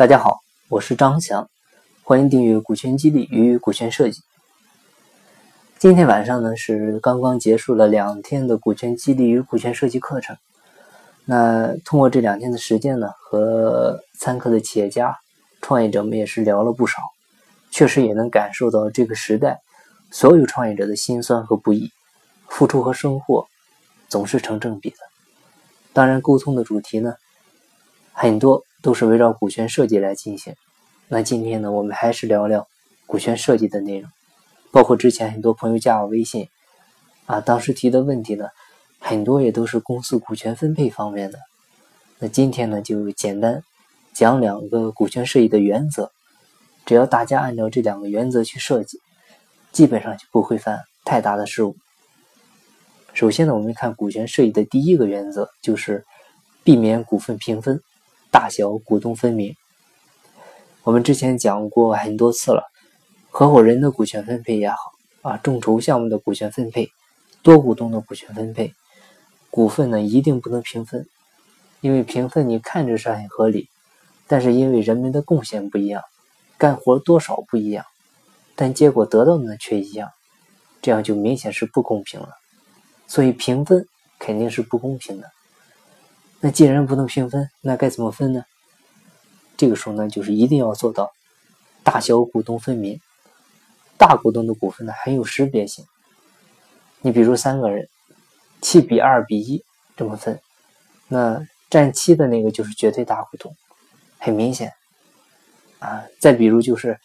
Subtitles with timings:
[0.00, 1.50] 大家好，我是张翔，
[2.04, 4.22] 欢迎订阅股权激励与股权设计。
[5.78, 10.38] 今天晚上呢是刚刚结束了两天的股权激励与股权设计课程。
[11.26, 15.14] 那通过这两天的时间呢，和参课的企业家、
[15.60, 17.02] 创业者们也是聊了不少，
[17.70, 19.60] 确实也能感受到这个时代
[20.10, 21.90] 所有创业者的辛酸和不易，
[22.48, 23.46] 付出和收获
[24.08, 24.96] 总是成正比的。
[25.92, 27.12] 当然，沟通的主题呢，
[28.14, 30.54] 很多都是围绕股权设计来进行。
[31.08, 32.66] 那今天呢，我们还是聊聊
[33.06, 34.10] 股权设计的内容，
[34.70, 36.48] 包括之前很多朋友加我微信，
[37.26, 38.46] 啊，当时提的问题呢，
[38.98, 41.38] 很多也都是公司股权分配方面的。
[42.18, 43.62] 那今天呢，就简单
[44.12, 46.12] 讲两个股权设计的原则，
[46.86, 48.98] 只要大家按照这两个原则去设计，
[49.72, 51.76] 基本上就不会犯太大的失误。
[53.12, 56.04] 首先呢，我们看股权设计的第一个原则就是
[56.62, 57.82] 避免股份平分，
[58.30, 59.56] 大小股东分明。
[60.82, 62.62] 我们之前讲过很多次了，
[63.28, 64.76] 合伙人的股权分配也好
[65.22, 66.88] 啊，众筹项目的股权分配，
[67.42, 68.72] 多股东的股权分配，
[69.50, 71.06] 股份呢一定不能平分，
[71.80, 73.68] 因为平分你看着是很合理，
[74.26, 76.02] 但是因为人们的贡献不一样，
[76.56, 77.84] 干活多少不一样，
[78.54, 80.10] 但结果得到的却一样，
[80.80, 82.30] 这样就明显是不公平了。
[83.06, 83.86] 所以平分
[84.18, 85.30] 肯定是不公平的。
[86.40, 88.42] 那既然不能平分，那该怎么分呢？
[89.56, 91.10] 这个时候呢，就是一定要做到
[91.82, 92.98] 大小股东分明。
[93.98, 95.84] 大股东的股份呢很有识别性。
[97.02, 97.86] 你比如三个人，
[98.62, 99.62] 七比二比一
[99.96, 100.40] 这么分，
[101.08, 103.54] 那占七的那个就是绝对大股东，
[104.18, 104.72] 很明显
[105.78, 106.02] 啊。
[106.18, 106.98] 再比如就是，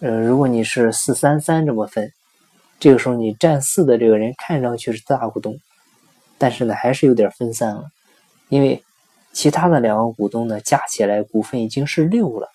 [0.00, 2.12] 呃，如果你是四三三这么分。
[2.80, 5.58] 这个时候，你占四的这个人看上去是大股东，
[6.38, 7.84] 但是呢，还是有点分散了，
[8.48, 8.82] 因为
[9.32, 12.48] 其他的两个股东呢，加起来股份已经是六了，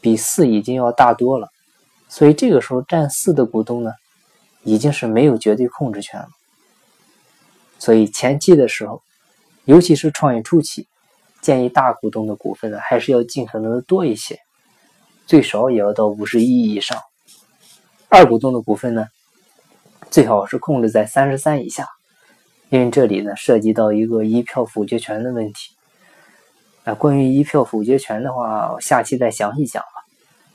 [0.00, 1.48] 比四已经要大多了，
[2.08, 3.92] 所以这个时候占四的股东呢，
[4.62, 6.28] 已经是没有绝对控制权了。
[7.78, 9.02] 所以前期的时候，
[9.64, 10.86] 尤其是创业初期，
[11.42, 14.38] 建议大股东的股份呢，还是要尽可能的多一些，
[15.26, 16.98] 最少也要到五十一以上。
[18.08, 19.08] 二股东的股份呢，
[20.10, 21.86] 最好是控制在三十三以下，
[22.68, 25.74] 因为这里呢涉及到一个一票否决权的问题。
[26.84, 30.04] 啊，关于一票否决权的话，我下期再详细讲吧。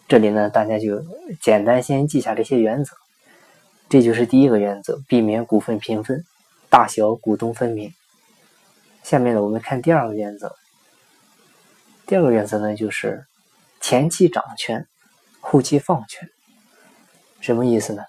[0.07, 1.03] 这里呢，大家就
[1.41, 2.95] 简单先记下这些原则。
[3.89, 6.23] 这就是第一个原则，避免股份平分，
[6.69, 7.91] 大小股东分明。
[9.03, 10.55] 下面呢，我们看第二个原则。
[12.07, 13.25] 第二个原则呢，就是
[13.81, 14.85] 前期掌权，
[15.41, 16.29] 后期放权。
[17.41, 18.03] 什么意思呢？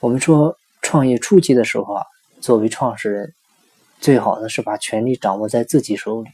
[0.00, 2.04] 我们说创业初期的时候啊，
[2.42, 3.34] 作为创始人，
[4.00, 6.30] 最好的是把权力掌握在自己手里，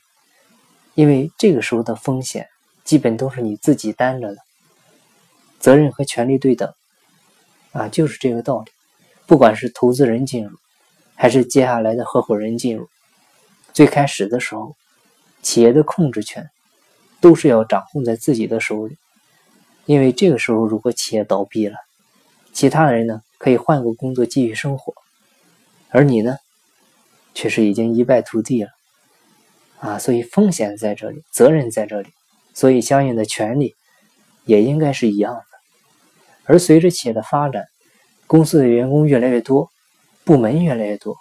[0.94, 2.48] 因为这个时候的风险
[2.82, 4.38] 基本都是你自己担着的，
[5.58, 6.72] 责任和权利对等，
[7.72, 8.72] 啊，就是这个道理。
[9.26, 10.56] 不管是投资人进入，
[11.14, 12.88] 还是接下来的合伙人进入，
[13.74, 14.74] 最开始的时候，
[15.42, 16.48] 企业的控制权
[17.20, 18.96] 都是要掌控在自己的手里，
[19.84, 21.76] 因为这个时候如果企业倒闭了。
[22.54, 24.94] 其他人呢，可以换个工作继续生活，
[25.90, 26.36] 而你呢，
[27.34, 28.70] 却是已经一败涂地了，
[29.78, 29.98] 啊！
[29.98, 32.10] 所以风险在这里，责任在这里，
[32.54, 33.74] 所以相应的权利
[34.44, 35.42] 也应该是一样的。
[36.44, 37.64] 而随着企业的发展，
[38.26, 39.70] 公司的员工越来越多，
[40.24, 41.16] 部门越来越多，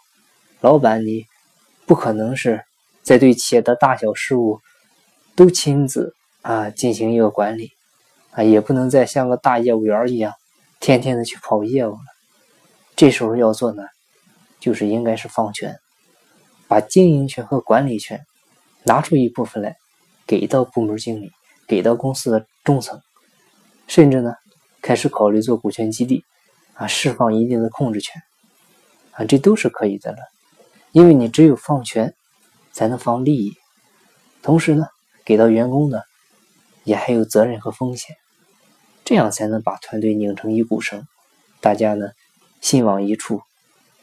[0.60, 1.26] 老板你
[1.86, 2.64] 不可能是
[3.04, 4.60] 在对企业的大小事务
[5.36, 7.72] 都亲自啊进行一个管理，
[8.32, 10.34] 啊，也不能再像个大业务员一样。
[10.80, 12.00] 天天的去跑业务了，
[12.96, 13.84] 这时候要做呢，
[14.60, 15.78] 就是应该是放权，
[16.68, 18.26] 把经营权和管理权
[18.84, 19.76] 拿出一部分来，
[20.26, 21.32] 给到部门经理，
[21.68, 23.02] 给到公司的中层，
[23.88, 24.34] 甚至呢，
[24.82, 26.24] 开始考虑做股权激励，
[26.74, 28.22] 啊，释放一定的控制权，
[29.12, 30.18] 啊，这都是可以的了，
[30.92, 32.14] 因为你只有放权，
[32.72, 33.54] 才能放利益，
[34.42, 34.88] 同时呢，
[35.26, 36.04] 给到员工的
[36.84, 38.16] 也还有责任和风险。
[39.06, 41.08] 这样才能把团队拧成一股绳，
[41.62, 42.10] 大家呢
[42.60, 43.42] 心往一处，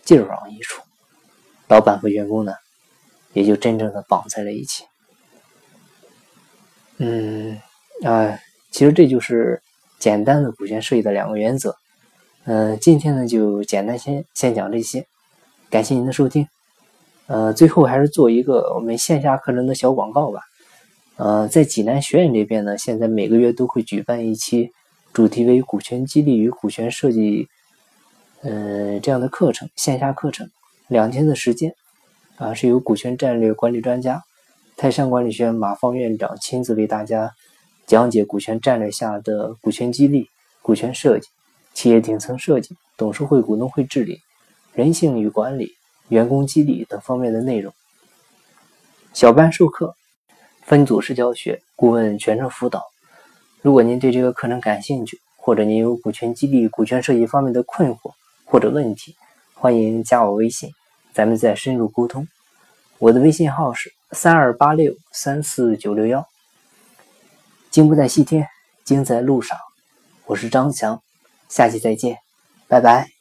[0.05, 0.83] 劲儿往一处，
[1.69, 2.53] 老板和员工呢
[3.33, 4.85] 也就真正的绑在了一起。
[6.99, 7.61] 嗯
[8.05, 8.39] 啊，
[8.71, 9.61] 其实这就是
[9.99, 11.77] 简单的股权设计的两个原则。
[12.45, 15.07] 嗯，今天呢就简单先先讲这些，
[15.71, 16.47] 感谢您的收听。
[17.27, 20.43] 呃，最后还是做一个我们线下课程的小广告吧。
[21.17, 24.71] 呃，在济南学院这边呢，现在每个月都会举办一期。
[25.13, 27.49] 主题为股权激励与股权设计，
[28.45, 30.51] 呃，这样的课程，线下课程
[30.89, 31.75] 两天的时间，
[32.37, 34.23] 啊，是由股权战略管理专家、
[34.77, 37.33] 泰山管理学院马方院长亲自为大家
[37.87, 40.29] 讲解股权战略下的股权激励、
[40.61, 41.27] 股权设计、
[41.73, 44.21] 企业顶层设计、董事会、股东会治理、
[44.75, 45.73] 人性与管理、
[46.09, 47.73] 员工激励等方面的内容。
[49.15, 49.95] 小班授课，
[50.61, 52.83] 分组式教学，顾问全程辅导。
[53.63, 58.13] 如果您对这个课程感兴趣，或者您有股权激励、股权设计方面的困惑
[58.55, 59.17] 或者问题，
[59.55, 60.71] 欢迎加我微信，
[61.13, 62.29] 咱们再深入沟通。
[63.01, 66.25] 我的微信号是三二八六三四九六幺。
[67.73, 68.47] 经不在西天，
[68.85, 69.59] 经在路上。
[70.27, 71.03] 我是张强，
[71.49, 72.19] 下期再见，
[72.69, 73.14] 拜拜。